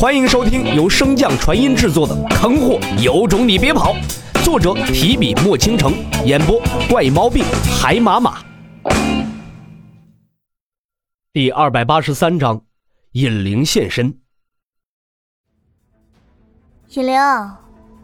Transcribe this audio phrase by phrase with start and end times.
[0.00, 3.92] 欢迎收听由升降传音制作的《坑货有种你别跑》，
[4.42, 5.92] 作者提笔墨倾城，
[6.24, 6.58] 演播
[6.88, 7.44] 怪毛病
[7.78, 8.42] 海马马。
[11.34, 12.62] 第二百八十三章，
[13.12, 14.18] 引灵现身。
[16.94, 17.14] 尹灵，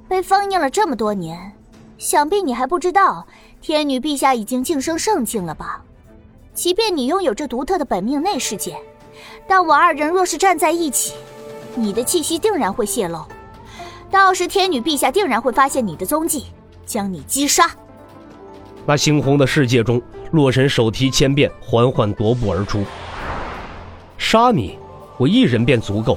[0.07, 1.55] 被封印了这么多年，
[1.97, 3.27] 想必你还不知道，
[3.63, 5.83] 天女陛下已经晋升圣境了吧？
[6.53, 8.77] 即便你拥有这独特的本命内世界，
[9.49, 11.15] 但我二人若是站在一起。
[11.77, 13.27] 你的气息定然会泄露，
[14.11, 16.47] 到时天女陛下定然会发现你的踪迹，
[16.87, 17.71] 将你击杀。
[18.87, 22.83] 那猩红的世界中，洛神手提千变，缓缓踱步而出。
[24.17, 24.79] 杀你，
[25.19, 26.17] 我一人便足够。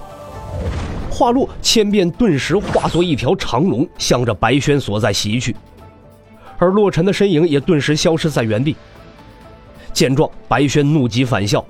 [1.10, 5.54] 话落，千变顿时化作一条长龙，向着白轩所在袭去，
[6.58, 8.78] 而洛尘的身影也顿时消失在原地。
[9.92, 11.66] 见状，白轩怒极反笑。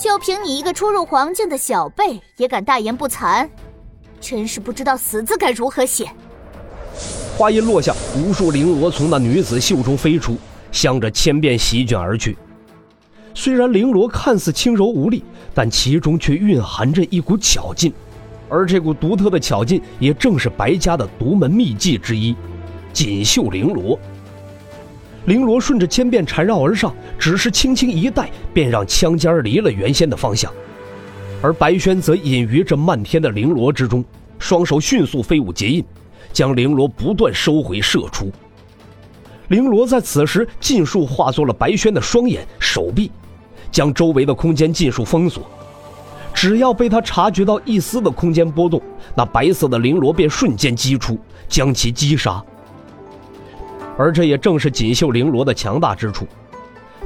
[0.00, 3.46] 就凭你一个初入黄境的小辈，也敢大言不惭，
[4.18, 6.10] 真是不知道死字该如何写。
[7.36, 10.38] 话音落下，无数绫罗从那女子袖中飞出，
[10.72, 12.38] 向着千变席卷而去。
[13.34, 17.92] 虽然绫罗看似轻柔无力，但其中却蕴含着一股巧劲，
[18.48, 22.34] 而这股独特的巧劲，也正是白家的独门秘技之一——
[22.94, 23.98] 锦绣绫罗。
[25.30, 30.52] 绫罗顺着千变缠绕而上，只是轻轻一带，便让枪尖离了原先的方向。
[31.40, 34.04] 而白轩则隐于这漫天的绫罗之中，
[34.40, 35.84] 双手迅速飞舞结印，
[36.32, 38.28] 将绫罗不断收回射出。
[39.48, 43.12] 绫罗在此时尽数化作了白轩的双眼、手臂，
[43.70, 45.48] 将周围的空间尽数封锁。
[46.34, 48.82] 只要被他察觉到一丝的空间波动，
[49.14, 52.44] 那白色的绫罗便瞬间击出，将其击杀。
[54.00, 56.26] 而这也正是锦绣绫罗的强大之处，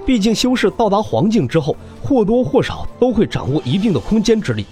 [0.07, 4.65] 毕竟修士到达黄境之后，或多或少都会掌握一定的空间之力。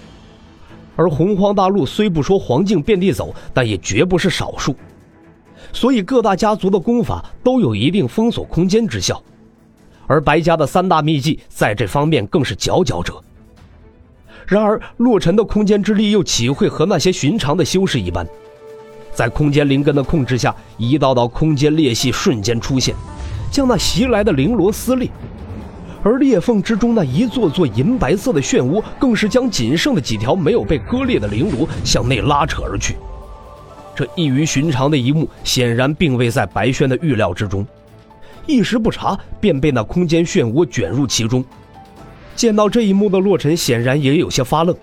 [0.95, 4.73] 而洪荒大陆虽不说黄境遍地走，但也绝不是少数，
[5.73, 9.21] 所以各大家族的功法都有一定封锁空间之效。
[10.07, 13.21] 而白家的三大秘技在这方面更是佼佼者。
[14.47, 18.25] 然而洛尘的空间之力又岂会和那些寻常的修士一般？
[19.13, 22.95] 在空间灵根的控制下，一道道空间裂隙瞬间出现，
[23.51, 25.09] 将那袭来的绫罗撕裂。
[26.03, 32.95] 而裂缝之中那一座座银白色的漩涡，更是将仅剩的几条没有被割裂的绫罗向内拉扯而去。
[33.95, 37.65] 这异于寻常的一幕，显然并未在白轩的预料之中。
[38.45, 41.45] 一时不察，便被那空间漩涡卷入其中。
[42.35, 44.75] 见到这一幕的洛尘，显然也有些发愣。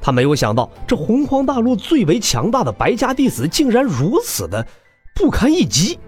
[0.00, 4.66] 他没有想到，这洪荒大陆最为强大的白家弟子，竟然如此的
[5.14, 5.98] 不堪一击。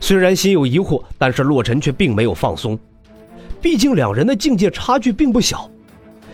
[0.00, 2.78] 虽然心有疑惑，但是洛尘却并没有放松。
[3.60, 5.70] 毕竟两人的境界差距并不小，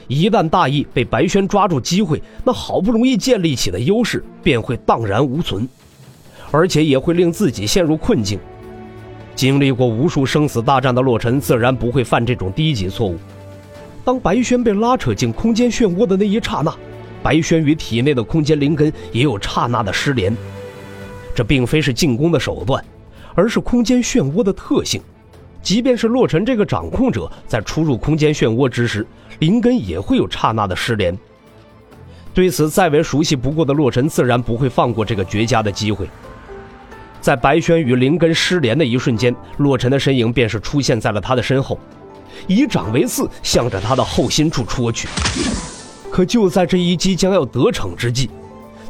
[0.09, 5.69] 一旦大意被白轩抓住机会，那好不容易建立起的优势便会荡然无存，
[6.51, 8.39] 而且也会令自己陷入困境。
[9.37, 13.17] 经历过无数生死大战的洛尘，自然不会犯这种低级错误。
[14.11, 16.75] 当白轩被拉扯进空间漩涡的那一刹那，
[17.23, 20.37] 白轩与体内的空间灵根也有刹那的失联。
[21.33, 22.85] 这并非是进攻的手段，
[23.37, 25.01] 而是空间漩涡的特性。
[25.63, 29.07] 即便是洛尘这个掌控者，在出入空间漩涡之时，
[29.39, 31.17] 灵根也会有刹那的失联。
[32.35, 36.09] 对此，再为熟悉不过的洛尘自然不会放过这个绝佳的机会。
[37.21, 41.79] 在白轩与灵根失联的一瞬间，洛尘的身影便是出现在了他的身后。
[42.47, 45.09] 以掌为刺，向着他的后心处戳去。
[46.11, 48.29] 可就在这一击将要得逞之际，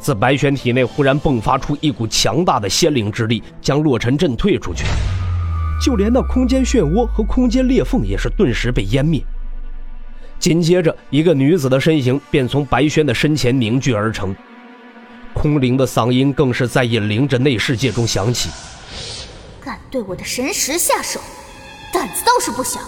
[0.01, 4.84] 自白轩体内忽然迸发出一股强大的仙灵之力，将洛尘震退出去。
[5.84, 9.23] 就连那空间漩涡和空间裂缝也是顿时被湮灭。
[10.39, 14.34] 紧接着，一个女子的身形便从白轩的身前凝聚而成，
[15.34, 18.49] 空灵的嗓音更是在引灵着内世界中响起
[19.61, 21.21] ：“敢对我的神识下手，
[21.93, 22.81] 胆子倒是不小。”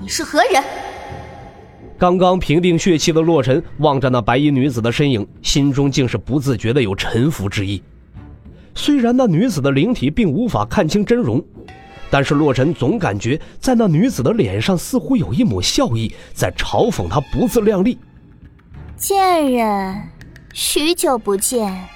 [0.00, 0.64] 你是何人？
[1.98, 7.82] 刚刚平定血气的洛尘望着那白衣女子的身影，心中竟是不自觉的有臣服之意。
[8.74, 11.44] 虽然那女子的灵体并无法看清真容，
[12.10, 17.98] 但是洛尘总感觉在那女子的脸上似乎有一抹笑意，在嘲讽他不自量力。
[18.96, 20.02] 贱人，
[20.54, 21.86] 许久不见，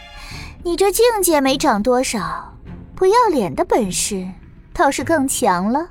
[0.63, 2.55] 你这境界没长多少，
[2.95, 4.29] 不要脸的本事
[4.75, 5.89] 倒是更强了。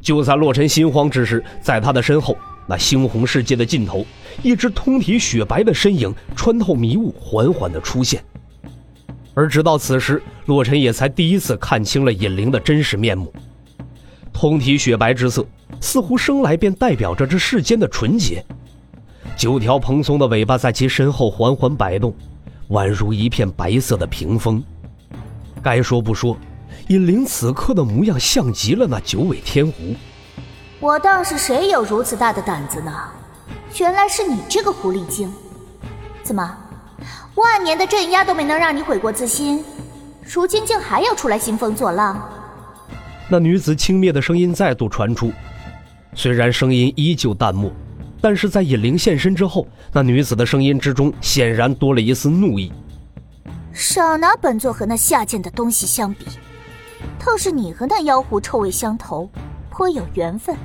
[0.00, 2.36] 就在洛尘心慌之时，在他的身后，
[2.66, 4.04] 那猩红世界的尽头，
[4.42, 8.22] 一只通体雪白的身影穿透迷雾，缓缓的出现。
[9.34, 13.32] 而直到此时，洛尘也才第一次看清了尹灵的真实面目。
[14.32, 15.46] 通体雪白之色，
[15.80, 18.44] 似乎生来便代表着这世间的纯洁。
[19.36, 22.14] 九条蓬松的尾巴在其身后缓缓摆动，
[22.70, 24.62] 宛如一片白色的屏风。
[25.62, 26.36] 该说不说，
[26.90, 29.94] 尹灵此刻的模样像极了那九尾天狐。
[30.80, 32.92] 我当是谁有如此大的胆子呢？
[33.78, 35.32] 原来是你这个狐狸精！
[36.24, 36.56] 怎么，
[37.36, 39.64] 万年的镇压都没能让你悔过自新，
[40.24, 42.28] 如今竟还要出来兴风作浪？
[43.28, 45.30] 那女子轻蔑的声音再度传出，
[46.16, 47.70] 虽然声音依旧淡漠，
[48.20, 52.72] 但是在尹灵现身之后，那女子的声音之中显然多了一丝怒意。
[53.72, 56.26] 少拿本座和那下贱的东西相比，
[57.18, 59.30] 倒是你和那妖狐臭味相投，
[59.70, 60.56] 颇有缘分。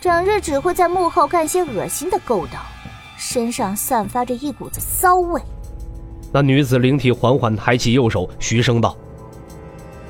[0.00, 2.62] 整日只会在幕后干些恶心的勾当，
[3.16, 5.40] 身上散发着一股子骚味。
[6.32, 8.96] 那女子灵体缓缓抬起右手，徐声道：“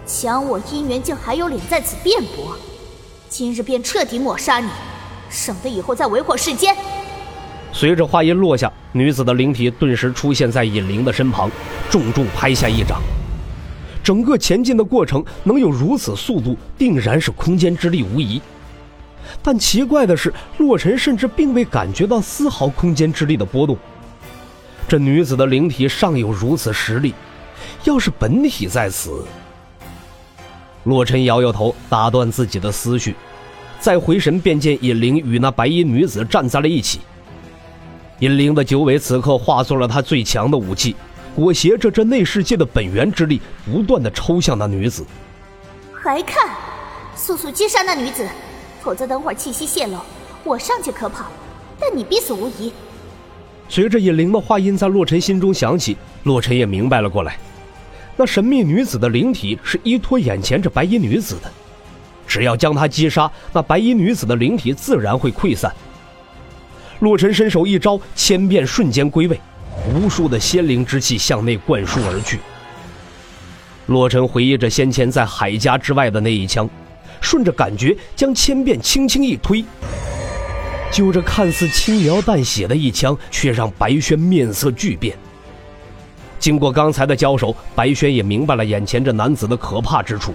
[0.05, 2.57] 抢我姻缘，竟还有脸在此辩驳？
[3.29, 4.69] 今日便彻底抹杀你，
[5.31, 6.77] 省得以后再为祸世间。”
[7.73, 11.51] 随着话音落下，女子的灵体顿时出现在尹灵的身旁，
[11.91, 13.01] 重重拍下一掌。
[14.07, 18.41] 整个前进的过程能有如此速度，定然是空间之力无疑。
[19.43, 23.77] 但奇怪的是，洛尘甚至并未感觉到丝毫空间之力的波动。
[24.87, 27.15] 这女子的灵体尚有如此实力，
[27.83, 29.25] 要是本体在此，
[30.85, 33.17] 洛尘摇摇头，打断自己的思绪，
[33.81, 37.01] 再回神便见尹灵与那白衣女子站在了一起。
[38.21, 40.95] 尹灵的九尾此刻化作了他最强的武器，
[41.37, 45.05] 裹挟着这内世界的本源之力，不断的抽向那女子。
[45.93, 46.49] 还看，
[47.15, 48.27] 速速击杀那女子！
[48.81, 49.99] 否则，等会儿气息泄露，
[50.45, 51.27] 我上去可跑，
[51.79, 52.73] 但你必死无疑。
[53.69, 57.37] 随着尹灵的话音在洛尘心中响起，洛尘也明白了过来。
[58.17, 61.53] 那神秘女子的灵体是依托眼前这白衣女子的，
[62.27, 65.71] 只要将她击杀，那白衣女子的灵体自然会溃散。
[67.01, 69.39] 洛尘伸手一招，千变瞬间归位，
[69.85, 72.39] 无数的仙灵之气向内灌输而去。
[73.87, 76.69] 洛尘回忆着先前在海家之外的那一枪。
[77.19, 79.65] 顺着感觉将千变轻轻一推，
[80.93, 85.17] 就这看似轻描淡写的一枪，却让白轩面色巨变。
[86.39, 90.35] 经过刚才的交手，白轩也明白了眼前这男子的可怕之处，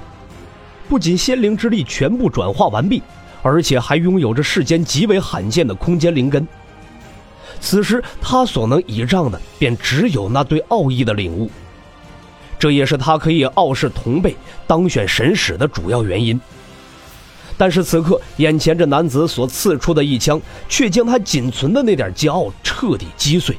[0.90, 3.02] 不仅仙灵之力全部转化完毕，
[3.42, 6.46] 而且还拥有着世间极为罕见的空间灵根。
[7.62, 11.50] 此时他所能倚仗的，便只有那对奥义的领悟，
[12.60, 14.36] 这也是他可以傲视同辈、
[14.68, 16.42] 当选神使的主要原因。
[17.58, 23.56] 但是此刻，眼前这男子所刺出的一枪，却将他仅存的那点骄傲彻底击碎。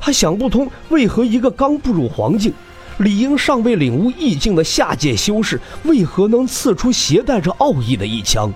[0.00, 2.54] 他想不通，为何一个刚步入黄境、
[2.96, 8.50] 理应尚未领悟意境的下界修士，为何能刺出携带着奥义的一枪？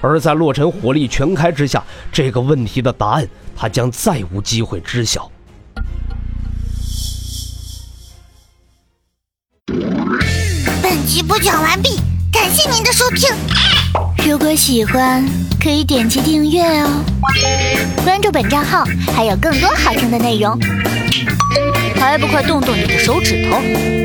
[0.00, 5.30] 而在洛尘火力全开之下，这个问题的答案，他将再无机会知晓。
[10.82, 12.00] 本集播讲完毕。
[12.32, 13.28] 感谢您的收听，
[14.24, 15.28] 如果喜欢
[15.60, 17.04] 可以点击订阅哦，
[18.04, 20.56] 关注本账号还有更多好听的内容，
[21.96, 23.99] 还不快动动你的手指头！